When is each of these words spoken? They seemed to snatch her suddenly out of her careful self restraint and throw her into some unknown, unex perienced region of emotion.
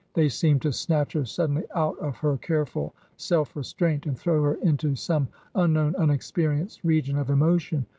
They 0.15 0.29
seemed 0.29 0.63
to 0.63 0.71
snatch 0.73 1.13
her 1.13 1.25
suddenly 1.25 1.65
out 1.75 1.95
of 1.99 2.17
her 2.17 2.35
careful 2.35 2.95
self 3.17 3.55
restraint 3.55 4.07
and 4.07 4.17
throw 4.17 4.41
her 4.41 4.55
into 4.55 4.95
some 4.95 5.27
unknown, 5.53 5.93
unex 5.93 6.33
perienced 6.33 6.79
region 6.83 7.19
of 7.19 7.29
emotion. 7.29 7.85